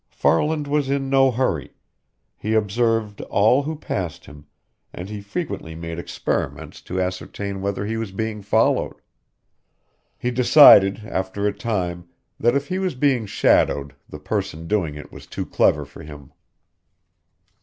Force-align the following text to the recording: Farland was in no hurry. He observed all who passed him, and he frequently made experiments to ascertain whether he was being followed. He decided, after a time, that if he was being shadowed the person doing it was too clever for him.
Farland 0.09 0.65
was 0.65 0.89
in 0.89 1.11
no 1.11 1.29
hurry. 1.29 1.75
He 2.35 2.55
observed 2.55 3.21
all 3.21 3.61
who 3.61 3.75
passed 3.75 4.25
him, 4.25 4.47
and 4.91 5.07
he 5.09 5.21
frequently 5.21 5.75
made 5.75 5.99
experiments 5.99 6.81
to 6.89 6.99
ascertain 6.99 7.61
whether 7.61 7.85
he 7.85 7.97
was 7.97 8.11
being 8.11 8.41
followed. 8.41 8.95
He 10.17 10.31
decided, 10.31 11.03
after 11.05 11.45
a 11.45 11.53
time, 11.53 12.09
that 12.39 12.55
if 12.55 12.69
he 12.69 12.79
was 12.79 12.95
being 12.95 13.27
shadowed 13.27 13.93
the 14.09 14.17
person 14.17 14.65
doing 14.67 14.95
it 14.95 15.11
was 15.11 15.27
too 15.27 15.45
clever 15.45 15.85
for 15.85 16.01
him. 16.01 16.31